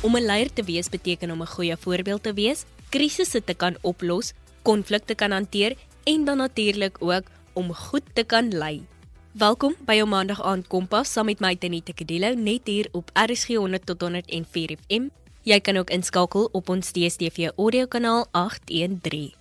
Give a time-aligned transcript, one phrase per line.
[0.00, 3.76] Om 'n leier te wees beteken om 'n goeie voorbeeld te wees, krisisse te kan
[3.80, 8.86] oplos, konflikte kan hanteer en dan natuurlik ook om goed te kan lei.
[9.32, 13.48] Welkom by jou Maandag aand Kompas saam met my Tenita Kadelo net hier op RSG
[13.56, 15.08] 100 tot 104 FM.
[15.42, 19.34] Jy kan ook inskakel op ons DStv audiokanaal 813.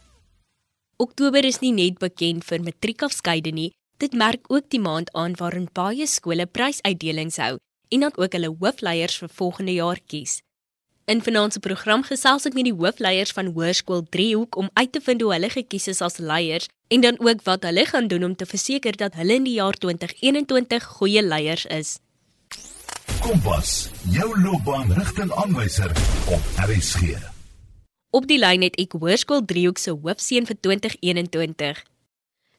[0.97, 5.69] Oktober is nie net bekend vir matriekafskeide nie, dit merk ook die maand aan waarin
[5.73, 7.57] baie skole prysuitdelings hou
[7.89, 10.41] en dan ook hulle hoofleiers vir volgende jaar kies.
[11.09, 14.99] In vanaand se program gesels ek met die hoofleiers van Hoërskool Driehoek om uit te
[15.01, 18.35] vind hoe hulle gekies is as leiers en dan ook wat hulle gaan doen om
[18.37, 21.95] te verseker dat hulle in die jaar 2021 goeie leiers is.
[23.25, 25.89] Kompas, jou loopbaan rigtingaanwyser
[26.35, 27.17] op RSG.
[28.13, 31.81] Op die lyn het ek Hoërskool Driehoek se hoofseun vir 2021.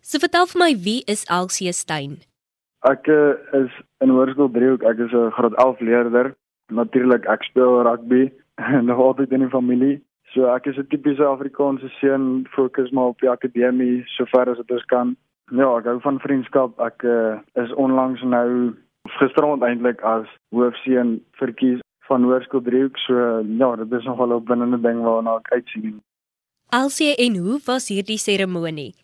[0.03, 2.19] So vertel vir my wie is Elsie Steyn?
[2.91, 3.71] Ek uh, is
[4.03, 6.35] in Hoërskool Driehoek, ek is 'n graad 11 leerder
[6.71, 8.31] natuurlik ek speel rugby
[8.89, 9.97] nog altyd in die familie.
[10.35, 14.87] So ek is 'n tipiese Afrikaanse seun, fokus maar op die akademie sover as dit
[14.87, 15.17] kan.
[15.51, 16.79] Ja, ek hou van vriendskap.
[16.81, 18.75] Ek uh, is onlangs nou
[19.19, 22.99] gisterond eintlik as hoofseun verkies van Hoërskool Driehoek.
[22.99, 26.01] So ja, dit is nogal 'n opwindende ding waarna ek uitsien.
[26.71, 28.95] Alsie en hoe was hierdie seremonie?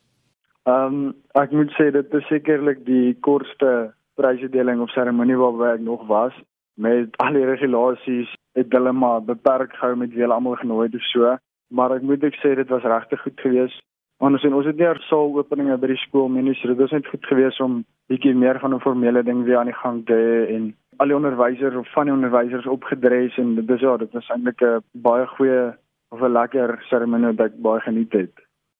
[0.66, 5.80] Ehm um, ek moet sê dit is sekerlik die kortste prysuitdeling of seremonie waarby ek
[5.80, 6.32] nog was
[6.76, 10.94] met al die regulasies het hulle maar beperk gehou met wie hulle almal genooi het
[10.94, 11.36] of so.
[11.68, 13.82] Maar ek moet ek sê dit was regtig goed geweest.
[14.24, 17.26] Ons en ons het nie so openinge by die skool so dit was net goed
[17.26, 20.74] geweest om bietjie meer van 'n formele ding weer aan die gang te hê en
[20.96, 24.62] al die onderwysers of van die onderwysers opgedres en dit is ja, dit was eintlik
[24.62, 25.74] 'n baie goeie
[26.10, 28.32] of 'n lekker seremonie wat ek baie geniet het.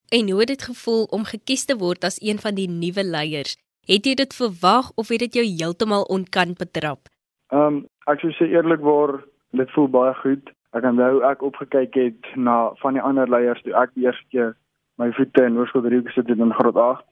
[0.09, 3.57] En hoe het dit gevoel om gekies te word as een van die nuwe leiers?
[3.87, 7.16] Het jy dit verwag of het dit jou heeltemal onkant betrap?
[7.55, 9.21] Ehm um, ek sou sê eerlikwaar,
[9.53, 10.53] dit voel baie goed.
[10.77, 14.57] Ek nou ek opgekyk het na van die ander leiers toe ek die eerste keer
[14.99, 17.05] my voete in Hoërskool Rieu gesit het in graad 8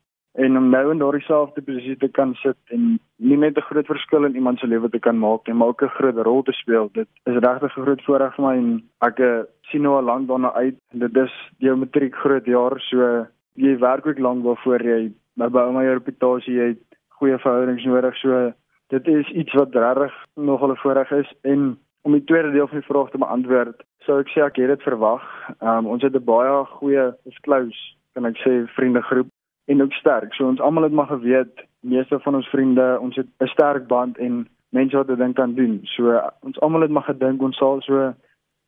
[0.45, 3.87] en om nou in daardie selfde posisie te kan sit en nie net 'n groot
[3.87, 6.53] verskil in iemand se lewe te kan maak nie, maar ook 'n groot rol te
[6.53, 6.89] speel.
[6.93, 10.29] Dit is regtig 'n groot voorreg vir my en ek eh, sien nou al lank
[10.29, 10.77] daarna uit.
[10.93, 15.73] Dit is die matriek groot jaar, so jy werk ook lank daarvoor jy maar bou
[15.73, 18.53] my reputasie, jy het goeie verhoudings nodig, so
[18.89, 22.79] dit is iets wat regtig nogal 'n voorreg is en om die tweede deel van
[22.79, 25.23] die vraag te beantwoord, sou ek sê ek het dit verwag.
[25.61, 27.81] Um, ons het 'n baie goeie close,
[28.13, 29.29] kan ek sê, vriendegroep
[29.67, 30.35] en ook sterk.
[30.35, 34.19] So ons almal het maar geweet, meeste van ons vriende, ons het 'n sterk band
[34.19, 35.81] en mense wat dit dink kan doen.
[35.83, 38.15] So ons almal het maar gedink ons sal so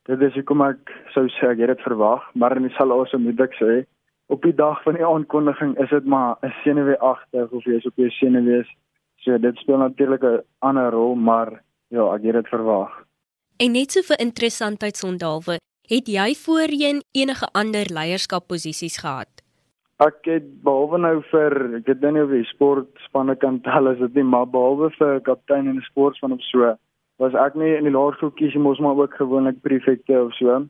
[0.07, 3.53] dit is hoekom ek sou sê ek het dit verwag, maar in dieselfde moet ek
[3.53, 3.85] sê
[4.27, 7.95] op die dag van die aankondiging is dit maar 'n senuweeagtig of jy is op
[7.95, 8.67] jou senuwees
[9.27, 12.91] So dit speel natuurlik 'n ander rol, maar ja, ek het dit verwag.
[13.57, 15.57] En net so vir interessantheid sondalwe,
[15.87, 19.27] het jy voorheen enige ander leierskapposisies gehad?
[19.99, 23.97] Ek het behalwe nou vir ek het nou nie oor die sportspanne kan tel as
[23.97, 26.77] dit nie, maar behalwe vir kaptein in 'n sportspan of so,
[27.17, 30.67] was ek nie in die laerskool kies jy mos maar ook gewoonlik prefekte of so.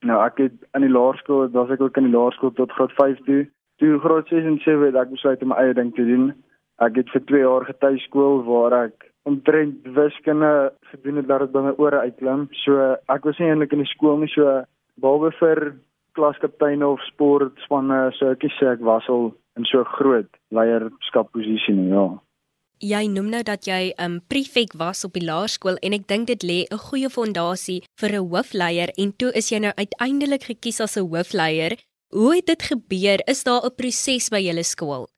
[0.00, 3.18] Nou ek het in die laerskool, was ek ook in die laerskool tot graad 5
[3.24, 3.46] toe.
[3.76, 6.32] Toe graad 6 en 7 het ek besluit om my eie ding te doen.
[6.82, 11.62] Ek het vir 2 jaar getuiskool waar ek omtrent wiskunde gedoen het dat dit by
[11.68, 12.48] my ore uitklim.
[12.64, 14.64] So ek was nie eintlik in die skool nie so
[15.00, 15.76] behalwe vir
[16.14, 22.06] klaskaptein of sportspanne so ek sê ek was al in so groot leierskapposisie nie, ja.
[22.84, 26.26] Jy noem nou dat jy 'n um, prefek was op die laerskool en ek dink
[26.26, 30.80] dit lê 'n goeie fondasie vir 'n hoofleier en toe is jy nou uiteindelik gekies
[30.80, 31.78] as 'n hoofleier.
[32.10, 33.18] Hoe het dit gebeur?
[33.26, 35.08] Is daar 'n proses by julle skool?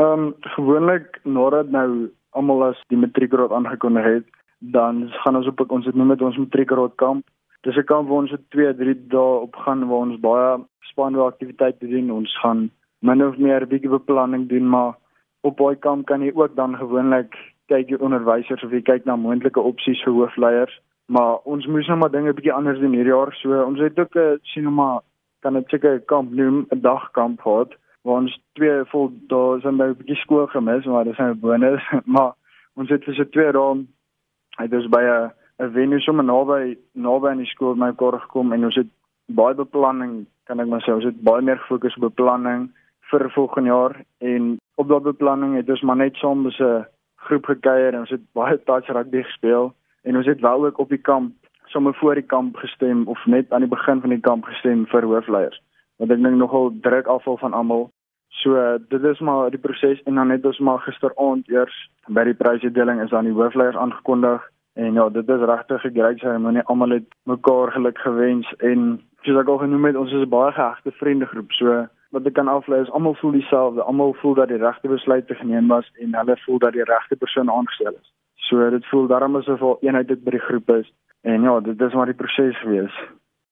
[0.00, 4.26] Ehm um, gewoonlik nadat nou almal as die matriekraad aangekondig het,
[4.58, 7.26] dan gaan ons op ons het noem dit ons matriekraad kamp.
[7.66, 11.26] Dis 'n kamp waar ons vir 2, 3 dae op gaan waar ons baie spannende
[11.26, 12.10] aktiwiteite doen.
[12.10, 14.94] Ons gaan min of meer bietjie beplanning doen, maar
[15.40, 17.36] op daai kamp kan jy ook dan gewoonlik
[17.66, 20.80] kyk jy onderwysers of jy kyk na moontlike opsies vir hoofleiers.
[21.06, 23.34] Maar ons moes nou maar dinge bietjie anders doen hierdie jaar.
[23.34, 25.00] So ons het ook 'n sien nou maar
[25.40, 29.76] kan dit seker 'n kamp noem, 'n dagkamp gehad waar ons twee vol dae zijn
[29.76, 31.82] by 'n bietjie skool gemis, maar dis 'n bonus.
[32.14, 32.32] maar
[32.74, 33.86] ons het vir so twee dae
[34.56, 35.30] het ons by 'n
[35.60, 38.88] 'n venue sommer naby naby aan die skool my kor gekom en ons het
[39.26, 42.70] baie beplanning, kan ek maar sê, ons het baie meer gefokus op beplanning
[43.10, 46.86] vir volgende jaar en op daardie beplanning het ons maar net saam 'n
[47.16, 50.88] groep gekuier en ons het baie touch rugby gespeel en ons het wel ook op
[50.88, 51.32] die kamp
[51.66, 55.02] sommer voor die kamp gestem of net aan die begin van die kamp gestem vir
[55.02, 55.60] hoofleiers
[56.00, 57.90] want ek dink nogal druk afval van almal.
[58.42, 58.56] So
[58.88, 61.76] dit is maar die proses en dan net ons maar gisteraand eers
[62.08, 66.18] by die prysuitdeling is dan die hoofleiers aangekondig En ja, dit is regtig 'n great
[66.18, 66.62] seremonie.
[66.62, 70.52] Almal het mekaar geluk gewens en soos ek al genoem het, ons is 'n baie
[70.52, 71.52] gehegte vriendegroep.
[71.52, 73.82] So wat ek kan aflei is almal voel dieselfde.
[73.82, 77.16] Almal voel dat die regte besluit te geneem was en hulle voel dat die regte
[77.16, 78.12] persoon aangestel is.
[78.34, 80.92] So dit voel daarom asof al eenheid dit by die groep is.
[81.20, 82.94] En ja, dit is maar die proses gewees.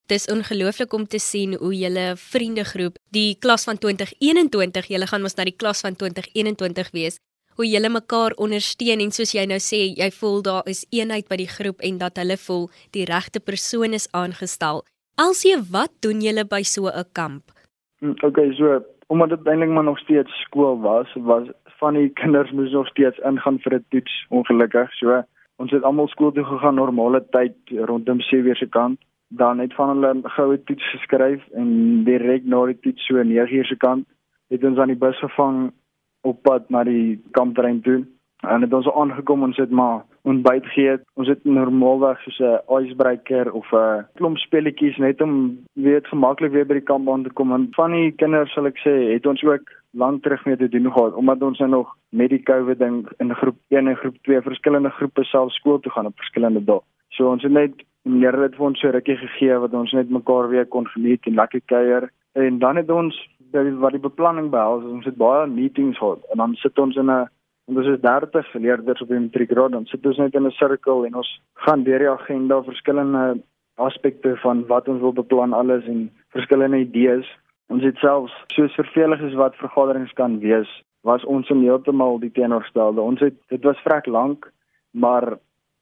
[0.09, 5.35] Dis ongelooflik om te sien hoe julle vriendegroep, die klas van 2021, julle gaan mos
[5.37, 7.19] na die klas van 2021 wees,
[7.61, 11.37] hoe julle mekaar ondersteun en soos jy nou sê, jy voel daar is eenheid by
[11.43, 12.65] die groep en dat hulle voel
[12.97, 14.81] die regte persoon is aangestel.
[15.21, 17.53] Alsie, wat doen julle by so 'n kamp?
[18.01, 18.81] Hm, okay, so
[19.13, 21.49] omdat dit eintlik maar nog steeds skool was, was
[21.81, 24.89] van die kinders moes nog steeds ingaan vir 'n toets, ongelukkig.
[24.95, 25.23] So
[25.57, 29.01] ons het almal skool toe gegaan normale tyd rondom 7:00 se kant.
[29.29, 33.77] Dan het van hulle goue toets geskryf en direk na die toets so 9:00 se
[33.77, 34.07] kant
[34.49, 35.73] het ons aan die bus gevang
[36.21, 38.05] op pad na die kampterrein toe.
[38.41, 40.99] En het ons aangekom ons het maar ontbyt gegee.
[41.15, 46.67] Ons het normaalweg soos 'n icebreaker of 'n klomp spelletjies net om weet gemaklik weer
[46.67, 47.53] by die kamp aan te kom.
[47.53, 50.93] En van die kinders sal ek sê, het ons ook lank terug mee te doen
[50.93, 54.41] gehad omdat ons nou nog met die COVID ding in groep 1 en groep 2
[54.41, 56.81] verskillende groepe self skool toe gaan op verskillende dae.
[57.09, 57.73] So ons het net
[58.03, 61.35] meer dit vir ons so rukkie gegee wat ons net mekaar weer kon geniet en
[61.35, 62.11] lekker kuier.
[62.35, 63.17] En dan het ons
[63.53, 67.29] wat die beplanning behels, ons het baie meetings gehad en dan sit ons in 'n
[67.69, 71.05] en dis is 30 leerders op die matriekraad dan sit ons net in 'n sirkel
[71.07, 73.43] en ons gaan deur die agenda verskillende
[73.77, 77.27] aspekte van wat ons wil beplan alles en verskillende idees
[77.69, 80.69] Ons het selfs soos vervelig is wat vergaderings kan wees,
[81.05, 83.05] was ons in heeltemal die teenoorstelde.
[83.05, 84.49] Ons het dit was vrek lank,
[84.97, 85.37] maar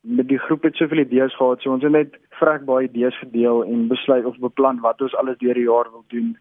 [0.06, 3.88] die groep het soveel idees gehad, so ons het net vrek baie idees gedeel en
[3.90, 6.36] besluit of beplan wat ons alles deur die jaar wil doen.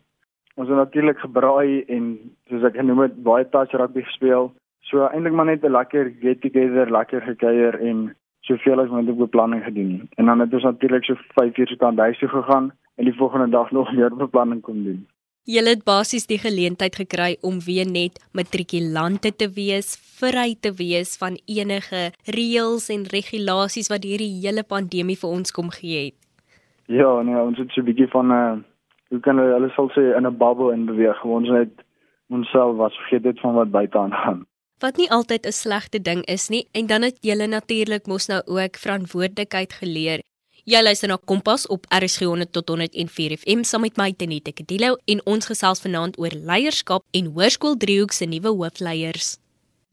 [0.56, 2.06] Ons het natuurlik gebraai en
[2.50, 4.52] soos ek genoem het, baie touch rugby gespeel.
[4.86, 9.64] So eintlik maar net 'n lekker get together, lekker gekuier en soveel as moontlik beplanning
[9.64, 10.08] gedoen.
[10.16, 13.18] En dan het ons natuurlik so 5 uur se kant huis toe gegaan en die
[13.18, 15.08] volgende dag nog meer beplanning kom doen.
[15.45, 21.12] Julle het basies die geleentheid gekry om weer net matrikulante te wees, vry te wees
[21.21, 26.18] van enige reëls en regulasies wat hierdie hele pandemie vir ons kom gee het.
[26.89, 28.57] Ja, nee, ons het so 'n bietjie van 'n uh,
[29.09, 31.24] hoe kan hulle sal sê in 'n bubble in beweeg.
[31.24, 31.71] Ons net
[32.30, 34.45] onsself was vergeet dit van wat buite aan gaan.
[34.80, 38.42] Wat nie altyd 'n slegte ding is nie en dan het julle natuurlik mos nou
[38.45, 40.19] ook verantwoordelikheid geleer
[40.66, 44.96] Jy luister na Kompas op RSG 100 tot 104 FM saam met my Tenita Kadilo
[45.14, 49.36] en ons gesels vanaand oor leierskap en Hoërskool Driehoek se nuwe hoofleiers.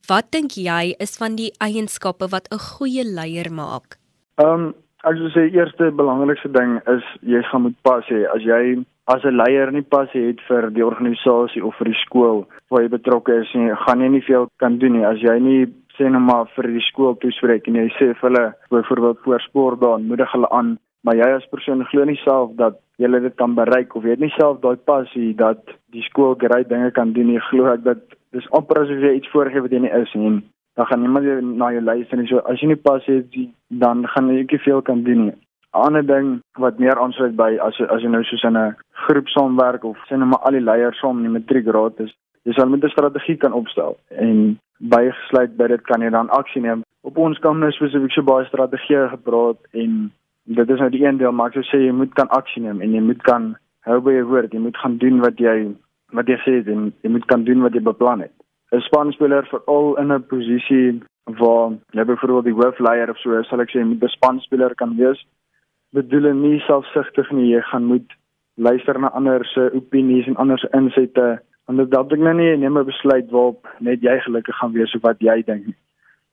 [0.08, 3.98] Wat dink jy is van die eienskappe wat 'n goeie leier maak?
[4.40, 4.74] Ehm, um,
[5.04, 8.24] ek sou sê eerste belangrikste ding is jy gaan moet pas hê.
[8.34, 8.80] As jy
[9.12, 12.88] as 'n leier nie pas het vir die organisasie of vir die skool waar jy
[12.88, 15.04] betrokke is nie, gaan jy nie veel kan doen nie.
[15.04, 15.66] As jy nie
[15.96, 19.80] sê nou maar vir die skool toespreek en jy sê vir hulle byvoorbeeld voor sport
[19.80, 23.54] dan moedig hulle aan maar jy as persoon glo nie self dat jy dit kan
[23.58, 25.62] bereik of jy het nie self daai passie dat
[25.94, 27.40] die skool grait dinge kan doen nie.
[27.50, 28.02] Glo ek dat
[28.32, 30.40] dis amper asof jy iets voorgee wat jy nie is nie
[30.76, 33.34] dan gaan niemand jou na jou luister en so as jy nie passie het
[33.82, 35.34] dan gaan jy nie veel kan doen nie.
[35.72, 39.28] 'n ander ding wat meer aansluit by as as jy nou soos in 'n groep
[39.28, 42.12] saamwerk of sê nou maar al die leiers saam in die matriekraad is
[42.44, 44.58] jy sal met 'n strategie kan opstel en
[44.90, 46.82] bygesluit by dit kan jy dan aksie neem.
[47.02, 50.10] Op ons kan nou spesifiek so baie strategieë gepraat en
[50.44, 52.94] dit is nou die een deel maar ek sê jy moet kan aksie neem en
[52.94, 53.54] jy moet kan
[53.86, 54.52] hou by jou woord.
[54.52, 55.56] Jy moet gaan doen wat jy
[56.12, 58.34] wat jy sê en jy moet kan doen wat jy beplan het.
[58.72, 61.02] 'n Spanspeler veral in 'n posisie
[61.38, 64.96] waar jy byvoorbeeld die hoofleier of so sal ek sê jy moet 'n spanspeler kan
[64.96, 65.20] wees.
[65.92, 68.08] Bedoel nie selfsugtig nie, jy gaan moet
[68.56, 72.78] luister na ander se opinies en ander se insette want dit dalk nou nie neem
[72.78, 75.66] 'n besluit waarop net jy gelukkig gaan wees of wat jy dink.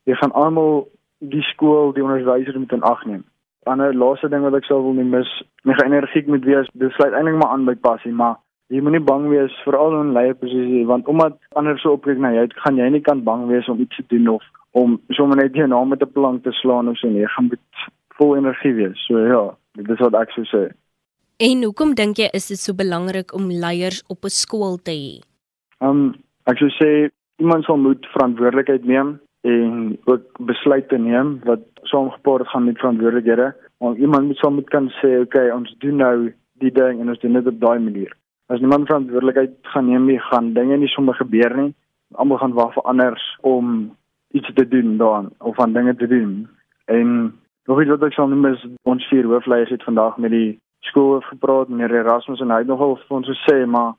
[0.05, 0.87] Jy gaan almal
[1.19, 3.23] die skool, die onderwysers moet in ag neem.
[3.65, 6.67] 'n Ander laaste ding wat ek sou wil noem is my energiek moet wees.
[6.73, 8.35] Dit sluit eintlik maar aan by passie, maar
[8.67, 12.77] jy moenie bang wees veral in leierposisie want omdat ander so opkyk na jou, gaan
[12.77, 15.89] jy nie kan bang wees om iets te doen of om sommer net jou naam
[15.89, 17.21] met 'n plank te slaan of so nie.
[17.21, 17.51] Jy gaan
[18.17, 19.05] vol energie wees.
[19.07, 20.71] So ja, dit is wat ek sou sê.
[21.39, 25.28] En hoekom dink jy is dit so belangrik om leiers op 'n skool te hê?
[25.79, 26.13] Um
[26.49, 27.09] ek sou sê
[27.39, 29.17] iemand sal moet verantwoordelikheid neem
[29.47, 33.55] en ook besluite neem wat saamgepaard gaan met verantwoordelikhede.
[33.79, 37.19] Want iemand moet moet kan sê, "Oké, okay, ons doen nou die ding en ons
[37.19, 38.11] doen dit op daai manier."
[38.47, 41.73] As niemand verantwoordelikheid gaan neem nie, gaan dinge nie sommer gebeur nie.
[42.11, 43.95] Almal gaan wag vir anders om
[44.31, 46.47] iets te doen daaraan of aan dinge te doen.
[46.85, 47.33] En
[47.65, 51.19] nog iets wat ek sal noem is ons vier hoofleiers het vandag met die skool
[51.21, 53.93] gepraat meneer Erasmus en hy het nogal vir ons gesê maar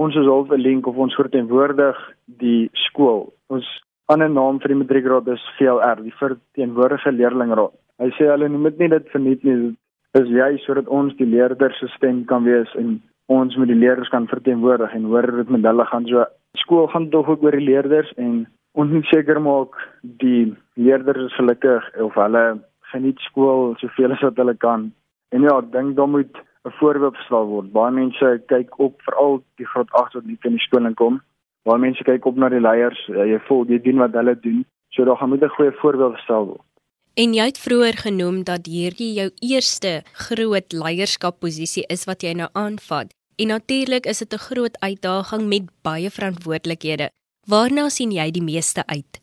[0.00, 1.96] ons is half 'n link of ons verteenwoordig
[2.40, 3.32] die skool.
[3.48, 3.66] Ons
[4.12, 7.74] ander naam vir die matriekraad is VLR, die verteenwoordige leerlingraad.
[8.00, 9.76] Hy sê hulle noem dit nie dit verniet nie.
[10.14, 13.78] Dit is jy sodat ons die leerders se stem kan wees en ons met die
[13.78, 16.24] leerders kan verteenwoordig en hoor dit met hulle gaan so
[16.58, 21.36] skool gaan tog ook oor die leerders en ons moet seker maak die leerders is
[21.38, 22.44] gelukkig of hulle
[22.92, 24.88] geniet skool soveel as wat hulle kan.
[25.30, 27.72] En ja, ek dink dan moet 'n voorbeeld gestel word.
[27.72, 31.20] Baie mense kyk op veral die graad 8 wat nie in die skool inkom.
[31.62, 33.06] Baie mense kyk op na die leiers.
[33.06, 34.64] Jy voel jy doen wat hulle doen.
[34.90, 36.66] So daar gaan moet 'n goeie voorbeeld gestel word.
[37.14, 42.48] En jy het vroeër genoem dat hierdie jou eerste groot leierskapposisie is wat jy nou
[42.52, 43.14] aanvat.
[43.36, 47.10] En natuurlik is dit 'n groot uitdaging met baie verantwoordelikhede.
[47.48, 49.20] Waarna sien jy die meeste uit?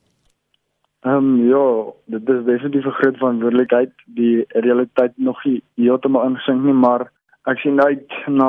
[1.00, 3.92] Ehm um, ja, dit is definitief 'n groot verantwoordelikheid.
[4.06, 7.12] Die realiteit nog nie heeltemal ingesink nie, maar
[7.48, 8.48] ek sien uit na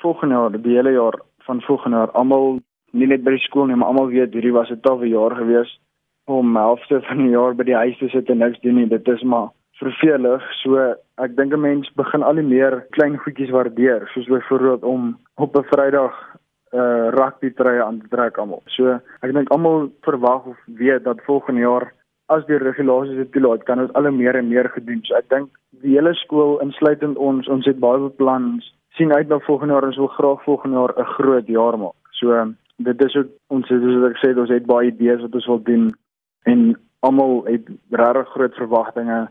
[0.00, 2.12] volgende jaar, die hele jaar van volgende jaar.
[2.16, 2.58] Almal
[2.92, 5.70] nie net by die skool nie, maar almal weet hierdie was 'n tawwe jaar gewees
[6.24, 8.88] om halfte van die jaar by die huis te sit en niks doen nie.
[8.88, 9.48] Dit is maar
[9.80, 10.42] vervelig.
[10.62, 15.18] So ek dink 'n mens begin al die meer klein goedjies waardeer, soos byvoorbeeld om
[15.36, 16.14] op 'n Vrydag
[16.72, 18.62] 'n uh, rugby trui aan te trek almal.
[18.66, 21.92] So ek dink almal verwag of weet dat volgende jaar
[22.28, 25.00] as die regulasies dit toelaat, kan ons al meer en meer gedoen.
[25.04, 25.50] So ek dink
[25.84, 28.58] die hele skool insluitend ons, ons het baie beplan
[28.98, 32.00] sien uit na volgende jaar ons wil graag volgende jaar 'n groot jaar maak.
[32.20, 35.62] So dit is ook ons soos ek sê, ons het baie idees wat ons wil
[35.62, 35.94] doen
[36.44, 39.28] en almal het regtig groot verwagtinge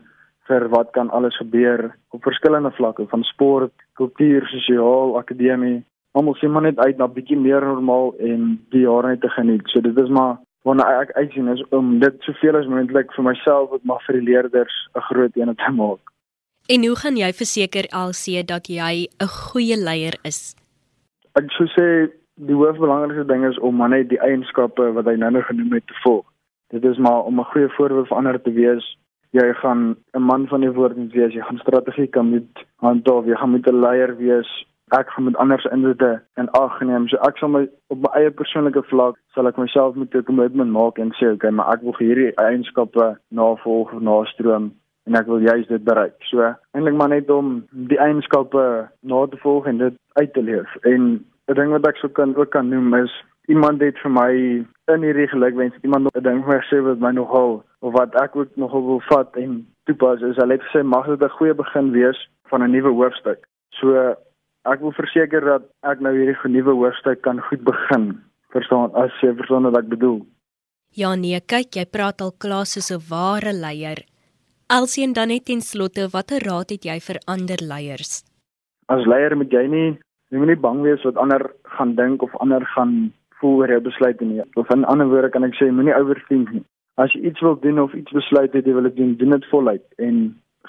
[0.48, 5.84] vir wat kan alles gebeur op verskillende vlakke van sport, kultuur, sosiaal, akademie
[6.18, 9.66] almal sien maar net uit na bietjie meer normaal en die jare net te geniet.
[9.70, 13.70] So dit is maar wanneer ek uitsien is om dit soveel as moontlik vir myself
[13.70, 16.02] wat maar vir die leerders 'n groot een te maak.
[16.68, 20.54] En hoe gaan jy verseker LC dat jy 'n goeie leier is?
[21.34, 25.42] Ek sou sê die hoofbelangrikste ding is om maar net die eienskappe wat hy nou
[25.42, 26.26] genoem het te volg.
[26.70, 28.98] Dit is maar om 'n goeie voorbeeld vir ander te wees.
[29.30, 33.36] Jy gaan 'n man van die woord wees, jy gaan strategie kan met handhaaf, jy
[33.36, 37.08] gaan met 'n leier wees ek gaan met ander se inwete in ag neem.
[37.08, 40.70] So ek sal my op my eie persoonlike vlak sal ek myself met 'n commitment
[40.70, 44.72] maak en sê okay, maar ek wil hierdie eienskappe navolg of nastroom
[45.06, 46.16] en ek wil juist dit bereik.
[46.30, 50.76] So eintlik maar net om die eienskappe na te volg en dit uit te leef.
[50.82, 53.12] En 'n ding wat ek sou kan ook kan noem is
[53.48, 54.32] iemand het vir my
[54.92, 58.36] in hierdie gelukwens iemand 'n ding vir my gesê wat my nogal of wat ek
[58.36, 61.90] ook nogal wil vat en toepas is hulle het gesê mag dit 'n goeie begin
[61.92, 63.46] wees van 'n nuwe hoofstuk.
[63.70, 64.14] So
[64.72, 68.10] ek wil verseker dat ek nou hierdie nuwe hoofstuk kan goed begin.
[68.54, 70.20] Verstaan as jy verstaan wat ek bedoel.
[70.96, 74.00] Ja nee, kyk, jy praat al klaar soos 'n ware leier.
[74.68, 78.24] Elsien dan net ten slotte, watter raad het jy vir ander leiers?
[78.88, 79.98] As leier moet jy nie
[80.30, 81.42] jy moet nie bang wees wat ander
[81.76, 84.42] gaan dink of ander gaan voel oor jou besluite nie.
[84.56, 86.64] Of in ander woorde kan ek sê moenie overthink nie.
[87.00, 89.48] As jy iets wil doen of iets besluit het jy wil dit doen, doen dit
[89.52, 90.16] voluit en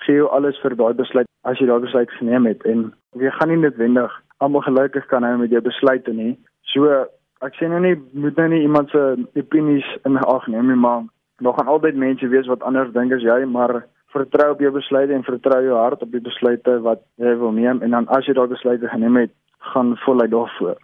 [0.06, 3.50] gee jou alles vir daai besluit as jy daai besluit geneem het en jy gaan
[3.50, 6.38] nie noodwendig almal gelukkig kan hou met jou besluite nie.
[6.74, 7.06] So
[7.46, 9.02] ek sê nou nie moet nou nie iemand se
[9.40, 11.08] opinies in ag neem nie, maar
[11.40, 15.14] daar gaan altyd mense wees wat anders dink as jy, maar vertrou op jou besluite
[15.14, 18.36] en vertrou jou hart op die besluite wat jy wil neem en dan as jy
[18.36, 19.34] daai besluite geneem het,
[19.74, 20.80] gaan voluit daarvoor.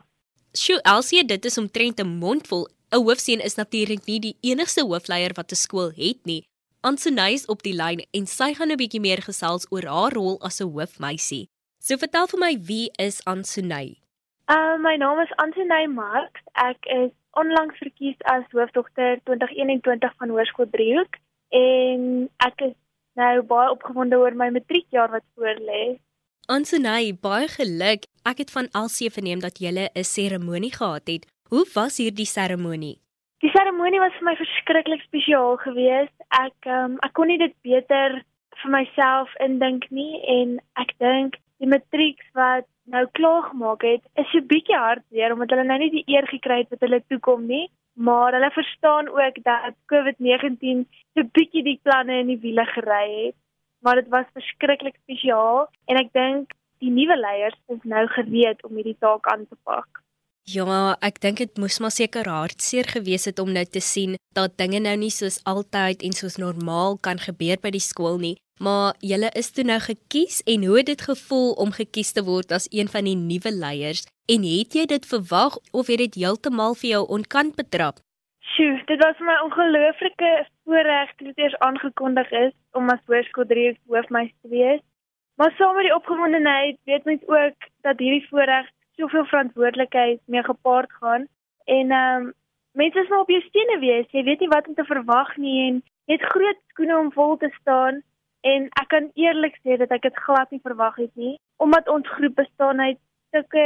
[0.55, 2.67] Sjoe, Elsie, dit is omtrent 'n mondvol.
[2.93, 6.47] 'n Hoofseun is natuurlik nie die enigste hoofleier wat 'n skool het nie.
[6.85, 10.35] Ansonay is op die lyn en sy gaan 'n bietjie meer gesels oor haar rol
[10.47, 11.49] as 'n hoofmeisie.
[11.81, 13.87] So vertel vir my wie is Ansonay?
[14.55, 16.31] Uh my naam is Ansonay Marx.
[16.53, 17.11] Ek is
[17.41, 21.17] onlangs verkies as hoofdogter 2021 van Hoërskool Driehoek
[21.49, 22.75] en ek is
[23.15, 25.97] nou baie opgewonde oor my matriekjaar wat voorlê.
[26.45, 28.05] Ansonay, baie geluk.
[28.23, 31.25] Ek het van Elsie verneem dat jy 'n seremonie gehad het.
[31.49, 33.04] Hoe was hierdie seremonie?
[33.43, 36.15] Die seremonie was vir my verskriklik spesiaal geweest.
[36.39, 38.21] Ek um, ek kon nie dit beter
[38.61, 44.29] vir myself indink nie en ek dink die matrieks wat nou klaar gemaak het, is
[44.31, 47.65] so bietjie hartseer omdat hulle nou nie die eer gekry het wat hulle toekom nie,
[47.95, 53.37] maar hulle verstaan ook dat COVID-19 so bietjie die planne in die wiele gery het.
[53.83, 58.79] Maar dit was verskriklik spesiaal en ek dink die nuwe leiers is nou gereed om
[58.79, 60.04] hierdie taak aan te pak.
[60.45, 64.59] Ja, ek dink dit moes maar seker hartseer gewees het om nou te sien dat
[64.61, 68.35] dinge nou nie soos altyd en soos normaal kan gebeur by die skool nie.
[68.61, 72.53] Maar julle is toe nou gekies en hoe het dit gevoel om gekies te word
[72.53, 74.05] as een van die nuwe leiers?
[74.29, 77.97] En het jy dit verwag of het dit heeltemal vir jou onkant betrap?
[78.53, 83.73] Sjoe, dit was my ongelooflike voorreg toe dit eers aangekondig is om as hoërskool 3
[83.89, 84.85] hoofmeister te wees.
[85.41, 90.91] Maar saam met die opgewondenheid weet mens ook dat hierdie voorreg soveel verantwoordelikheid mee gepaard
[91.01, 91.27] gaan
[91.65, 92.33] en ehm um,
[92.75, 94.07] mense is maar op jou stene wees.
[94.11, 95.75] Jy weet nie wat om te verwag nie en
[96.05, 98.03] jy het groot skoene om vol te staan
[98.45, 102.09] En ek kan eerlik sê dat ek dit glad nie verwag het nie, omdat ons
[102.17, 102.99] groep bestaan uit
[103.33, 103.65] sulke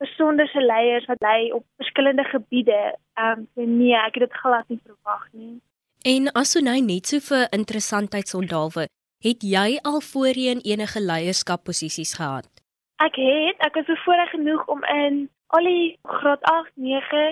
[0.00, 2.80] besonderse leiers wat lei op verskillende gebiede.
[3.20, 5.52] Ehm um, so nee, ek het dit glad nie verwag nie.
[6.08, 8.88] En Asonay net so vir interessantheidsondalwe,
[9.24, 12.48] het jy al voorheen enige leierskapposisies gehad?
[13.04, 17.24] Ek het, ek was bevoorreg genoeg om in al die graad 8, 9,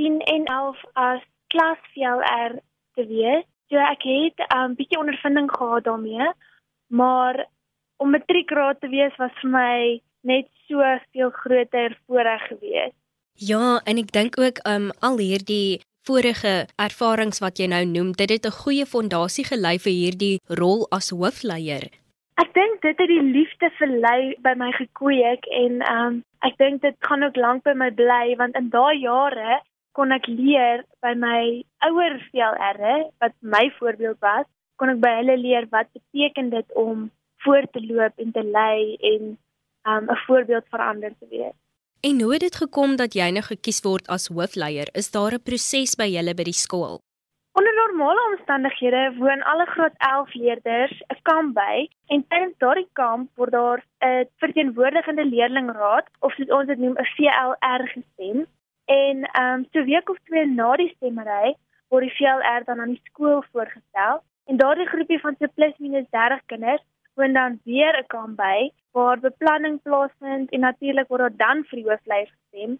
[0.00, 2.56] 10 en 11 as klas VLR
[2.96, 3.44] te wees.
[3.68, 6.32] So ek het 'n um, bietjie ondervinding gehad daarmee,
[6.86, 7.46] maar
[7.96, 10.80] om matriekraad te wees was vir my net so
[11.12, 12.96] veel groter voorreg geweest.
[13.34, 18.30] Ja, en ek dink ook um al hierdie vorige ervarings wat jy nou noem, dit
[18.30, 21.99] het 'n goeie fondasie gelei vir hierdie rol as hoofleier.
[22.40, 26.14] Ek dink dit het die liefde vir lei by my gekweek en um
[26.46, 29.58] ek dink dit gaan ook lank by my bly want in daai jare
[29.98, 31.40] kon ek leer by my
[31.88, 32.80] ouer VLR
[33.20, 34.46] wat my voorbeeld was,
[34.80, 37.10] kon ek by hulle leer wat beteken dit om
[37.44, 39.36] voor te loop en te lei en
[39.92, 41.56] um 'n voorbeeld vir ander te wees.
[42.00, 44.88] En hoe het dit gekom dat jy nou gekies word as hoofleier?
[44.94, 47.00] Is daar 'n proses by julle by die skool?
[47.52, 53.30] Onder normale omstandighede woon alle graad 11 leerders 'n kamp by en tydens daardie kamp
[53.34, 58.46] word daar 'n verteenwoordigende leerlingraad of soos ons dit noem 'n VLR gestem.
[58.84, 61.54] En ehm um, so week of twee na die stemmery
[61.88, 66.06] word die VLR dan aan die skool voorgestel en daardie groepie van so plus minus
[66.10, 71.36] 30 kinders woon dan weer 'n kamp by waar beplanning plaasvind en natuurlik word daar
[71.46, 72.78] dan vir die hoofleier gestem.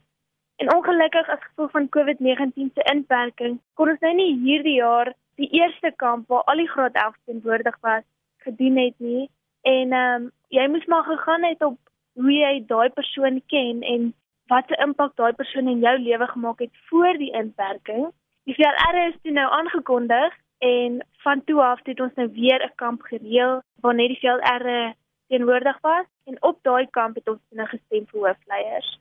[0.60, 5.48] En ongelukkig as gevolg van COVID-19 se inperking kon ons nou nie hierdie jaar die
[5.56, 8.04] eerste kamp waar al die graad 11 teenwoordig was
[8.44, 9.30] gedoen het nie.
[9.62, 11.78] En ehm um, jy moes maar gegaan het op
[12.20, 14.12] hoe jy daai persoon ken en
[14.52, 18.06] wat 'n impak daai persoon in jou lewe gemaak het voor die inperking.
[18.44, 22.75] Die VLR is toe nou aangekondig en van toe af het ons nou weer 'n
[22.75, 24.94] kamp gereël waar net die VLR
[25.28, 28.99] teenwoordig was en op daai kamp het ons nou gestem vir hoofleiers.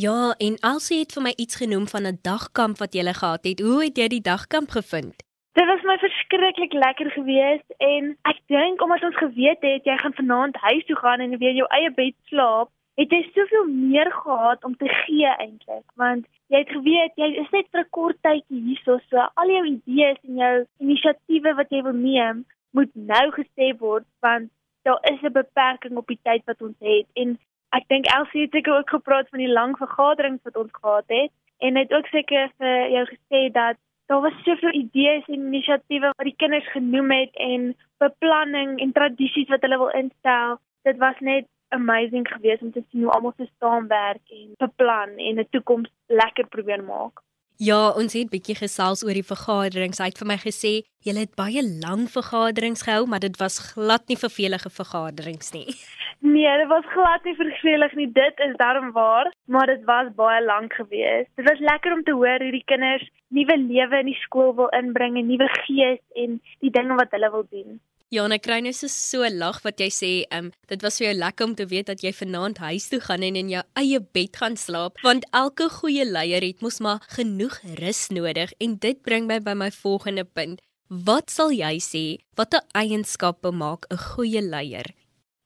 [0.00, 3.60] Ja, en Elsie het vir my iets genoem van 'n dagkamp wat jy gehad het.
[3.60, 5.16] Hoe het jy die dagkamp gevind?
[5.52, 10.14] Dit was my verskriklik lekker geweest en ek dink omdat ons geweet het jy gaan
[10.14, 14.64] vanaand huis toe gaan en weer jou eie bed slaap, het jy soveel meer gehad
[14.64, 18.62] om te gee eintlik, want jy het geweet jy is net vir 'n kort tydjie
[18.66, 23.74] hierso, so al jou idees en jou inisiatiewe wat jy wil neem, moet nou gesê
[23.78, 24.50] word want
[24.84, 27.38] daar is 'n beperking op die tyd wat ons het en
[27.76, 31.32] ek dink Elsie het seker ook gepraat van die lang vergaderings wat ons gehad het
[31.58, 33.76] en het ook seker vir jou gesê dat
[34.08, 39.50] daar was soveel idees en inisiatiewe wat die kinders genoem het en beplanning en tradisies
[39.52, 40.56] wat hulle wil instel.
[40.88, 45.40] Dit was net amazing geweest om te sien hoe almal se saamwerk en beplan en
[45.40, 47.20] 'n toekoms lekker probeer maak.
[47.58, 49.98] Ja, ons het bietjie gesels oor die vergaderings.
[49.98, 54.06] Hy het vir my gesê julle het baie lang vergaderings gehou, maar dit was glad
[54.08, 55.66] nie vervelige vergaderings nie.
[56.20, 58.08] Nee, dit was glad nie vervelig nie.
[58.12, 61.30] Dit is darm waar, maar dit was baie lank geweest.
[61.38, 64.72] Dit was lekker om te hoor hoe die kinders nuwe lewe in die skool wil
[64.74, 67.78] inbring en nuwe gees en die dinge wat hulle wil doen.
[68.08, 70.96] Ja, en ek kry net so so lag wat jy sê, ehm um, dit was
[70.96, 73.60] vir jou lekker om te weet dat jy vanaand huis toe gaan en in jou
[73.76, 78.78] eie bed gaan slaap, want elke goeie leier het mos maar genoeg rus nodig en
[78.80, 80.64] dit bring my by my volgende punt.
[80.88, 82.04] Wat sal jy sê
[82.40, 84.88] watter eienskappe maak 'n goeie leier?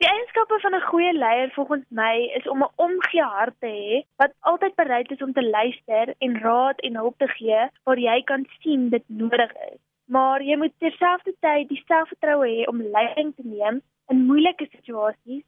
[0.03, 4.03] Die eienskappe van 'n goeie leier volgens my is om 'n omgee hart te hê
[4.17, 8.23] wat altyd bereid is om te luister en raad en hulp te gee waar jy
[8.23, 9.79] kan sien dit nodig is
[10.17, 13.81] maar jy moet terselfdertyd die selfvertroue hê om leiding te neem
[14.12, 15.45] in moeilike situasies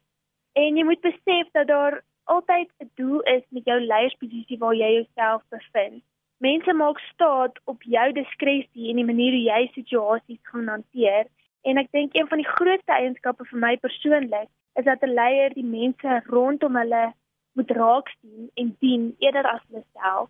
[0.63, 4.91] en jy moet besef dat daar altyd 'n doel is met jou leiersposisie waar jy
[4.93, 6.03] jouself bevind.
[6.37, 11.25] Mense maak staat op jou diskresie en die manier hoe jy situasies gaan hanteer
[11.69, 14.49] en ek dink een van die grootste eienskappe vir my persoonlik
[14.79, 17.13] is dat 'n leier die mense rondom hulle
[17.55, 20.29] moet raak sien en dien eerder as hulle self.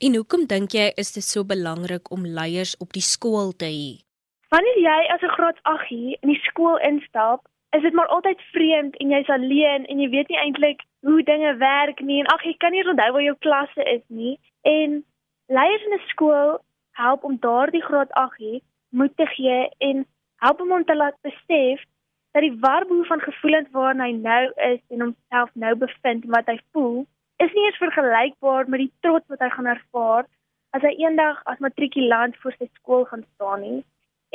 [0.00, 3.88] En hoekom dink jy is dit so belangrik om leiers op die skool te hê?
[4.54, 7.40] Wanneer jy as 'n graad 8 hier in die skool instap,
[7.76, 11.56] is dit maar altyd vreemd en jy's alleen en jy weet nie eintlik hoe dinge
[11.56, 14.38] werk nie en ag jy kan nie onthou waar jou klasse is nie.
[14.62, 15.04] En
[15.46, 16.58] leiers in 'n skool
[16.92, 20.06] help om daardie graad 8 hier moed te gee en
[20.44, 21.84] help hom om te laat besef
[22.32, 26.50] dat die warboel van gevoelens waarna hy nou is en homself nou bevind en wat
[26.52, 27.06] hy voel
[27.44, 30.28] is nie eens vergelykbaar met die trots wat hy gaan ervaar
[30.76, 33.80] as hy eendag as matrikulant voor sy skool gaan staan nie.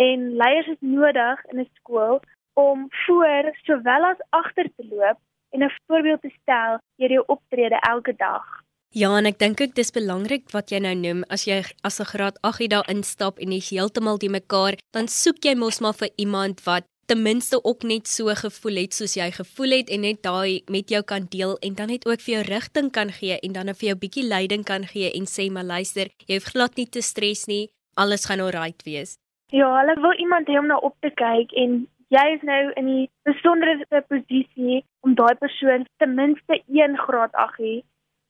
[0.01, 2.19] En leiers is nodig in 'n skool
[2.53, 5.17] om voor sowel as agter te loop
[5.53, 8.64] en 'n voorbeeld te stel deur jou optrede elke dag.
[8.91, 12.11] Ja, en ek dink ook dis belangrik wat jy nou noem as jy as 'n
[12.11, 16.09] graad 8 daar instap en jy's heeltemal die mekaar, dan soek jy mos maar vir
[16.17, 20.23] iemand wat ten minste ook net so gevoel het soos jy gevoel het en net
[20.23, 23.53] daai met jou kan deel en dan net ook vir jou rigting kan gee en
[23.53, 26.89] dan vir jou bietjie leiding kan gee en sê maar luister, jy hoef glad nie
[26.89, 29.17] te stres nie, alles gaan alright wees.
[29.53, 32.89] Ja, hulle wil iemand hê om na op te kyk en jy is nou in
[32.89, 37.81] die besondere posisie om daai persoon ten minste 1 graad ag hê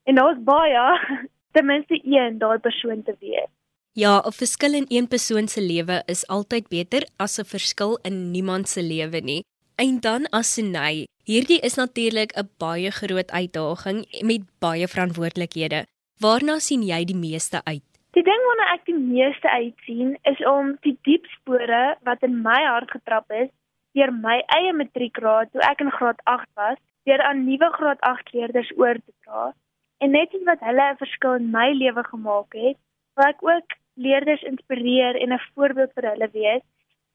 [0.06, 0.86] en daar's baie
[1.54, 3.52] ten minste 1 daai persoon te wees.
[3.94, 8.32] Ja, 'n verskil in een persoon se lewe is altyd beter as 'n verskil in
[8.32, 9.44] niemand se lewe nie.
[9.76, 15.86] En dan as Senay, hierdie is natuurlik 'n baie groot uitdaging met baie verantwoordelikhede.
[16.20, 17.84] Waarna sien jy die meeste uit?
[18.12, 22.62] Die ding waarna ek die meeste uitsien is om die diep spore wat in my
[22.64, 23.50] hart getrap is
[23.96, 28.34] deur my eie matriekraad toe ek in graad 8 was, deur aan nuwe graad 8
[28.34, 29.54] leerders oor te dra.
[30.04, 32.78] En net iets wat hulle 'n verskil in my lewe gemaak het,
[33.16, 36.64] wil ek ook leerders inspireer en 'n voorbeeld vir hulle wees,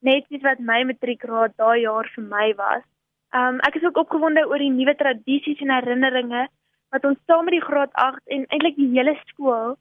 [0.01, 2.85] net soos wat my matriekraad daai jaar vir my was.
[3.41, 6.49] Um ek is ook opgewonde oor die nuwe tradisies en herinneringe
[6.91, 9.77] wat ons saam met die graad 8 en eintlik die hele skool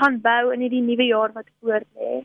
[0.00, 2.22] gaan bou in hierdie nuwe jaar wat voorlê.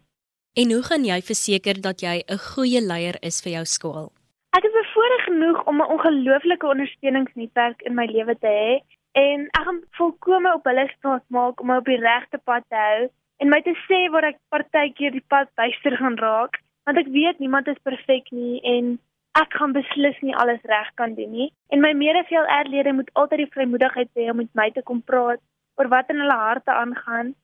[0.62, 4.12] En hoe gaan jy verseker dat jy 'n goeie leier is vir jou skool?
[4.58, 8.72] Ek is bevoorreg genoeg om 'n ongelooflike ondersteuningsnetwerk in my lewe te hê
[9.18, 13.10] en ek gaan volkome op hulle staat maak om op die regte pad te hou
[13.40, 17.40] en my te sê waar ek partykeer die pad byster gaan raak, want ek weet
[17.40, 18.98] niemand is perfek nie en
[19.40, 21.50] ek gaan beslis nie alles reg kan doen nie.
[21.72, 25.40] En my medeveel erlede moet altyd die vrymoedigheid hê om met my te kom praat
[25.80, 27.36] oor wat in hulle harte aangaan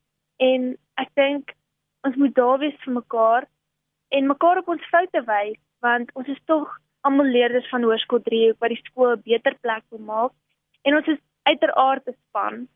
[0.43, 1.53] en ek dink
[2.07, 3.47] ons moet daar wees vir mekaar
[4.17, 6.73] en mekaar op ons foute wys want ons is tog
[7.07, 10.33] almal leerders van Hoërskool 3 wat die skool 'n beter plek wil maak
[10.83, 12.67] en ons is uiteraard 'n span.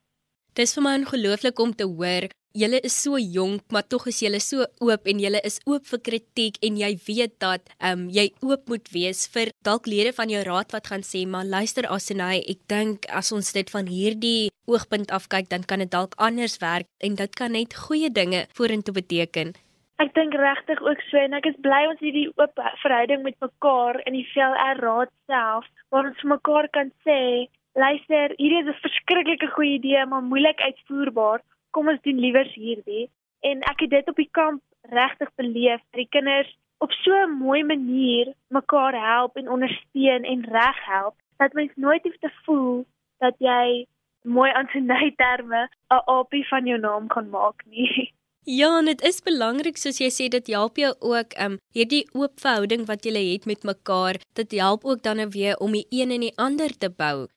[0.53, 4.39] Dis vir my ongelooflik om te hoor Julle is so jonk, maar tog is julle
[4.41, 8.25] so oop en julle is oop vir kritiek en jy weet dat ehm um, jy
[8.41, 12.41] oop moet wees vir dalk lede van jou raad wat gaan sê, maar luister Asenay,
[12.49, 16.57] ek dink as ons dit van hierdie oogpunt af kyk, dan kan dit dalk anders
[16.57, 19.53] werk en dit kan net goeie dinge vorentoe beteken.
[20.01, 24.01] Ek dink regtig ook so en ek is bly ons hierdie oop verhouding met mekaar
[24.09, 27.45] in die VLR raad self waar ons mekaar kan sê,
[27.79, 33.09] luister, hierdie is 'n verskriklike goeie idee, maar moeilik uitvoerbaar kom ons doen liewers hierdie
[33.49, 34.61] en ek het dit op die kamp
[34.95, 36.49] regtig beleef die kinders
[36.83, 42.03] op so 'n mooi manier mekaar help en ondersteun en reg help dat mens nooit
[42.03, 42.85] hoef te voel
[43.19, 43.85] dat jy
[44.23, 48.13] mooi aan sy nei terme 'n opie van jou naam gaan maak nie.
[48.43, 52.39] Ja, en dit is belangrik soos jy sê dit help jou ook um hierdie oop
[52.39, 56.19] verhouding wat jy het met mekaar, dit help ook dan weer om die een en
[56.19, 57.27] die ander te bou.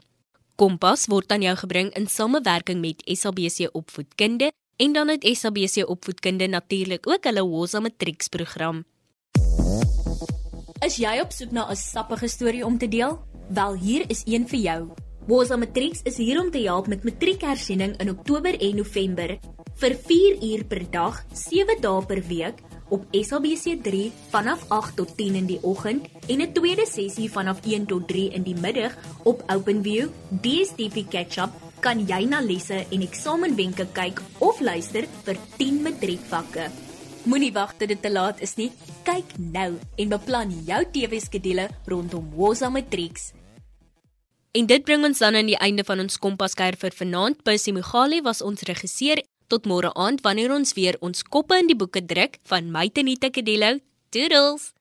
[0.55, 6.47] Kompas word aan jou gebring in samewerking met SABC Opvoedkunde en dan het SABC Opvoedkunde
[6.47, 8.85] natuurlik ook hulle Woza Matrieksprogram.
[10.79, 13.19] Is jy op soek na 'n sappige storie om te deel?
[13.49, 14.87] Wel, hier is een vir jou.
[15.27, 19.37] Woza Matrix is hier om te help met matriekhersiening in Oktober en November
[19.75, 22.55] vir 4 uur per dag, 7 dae per week
[22.89, 27.85] op SABC3 vanaf 8 tot 10 in die oggend en 'n tweede sessie vanaf 1
[27.85, 30.07] tot 3 in die middag op OpenView,
[30.41, 36.88] DStv Catch-up kan jy na lesse en eksamenwenke kyk of luister vir 10 matriekvakke.
[37.27, 38.69] Moenie wag tot dit te laat is nie.
[39.03, 43.33] Kyk nou en beplan jou TV-skedule rondom Woza Matrix.
[44.55, 47.43] En dit bring ons dan aan die einde van ons kompaskuier vir vanaand.
[47.43, 49.19] Pusie Mugali was ons regisseur.
[49.51, 53.29] Tot môre aand wanneer ons weer ons koppe in die boeke druk van my Tenita
[53.29, 53.77] Kedelo.
[54.09, 54.71] Toodles.